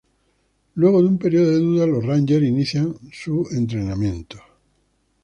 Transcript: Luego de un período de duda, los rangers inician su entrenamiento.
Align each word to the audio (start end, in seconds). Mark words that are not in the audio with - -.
Luego 0.73 0.99
de 1.03 1.09
un 1.09 1.19
período 1.19 1.51
de 1.51 1.59
duda, 1.59 1.85
los 1.85 2.03
rangers 2.03 2.43
inician 2.43 2.95
su 3.11 3.47
entrenamiento. 3.51 4.37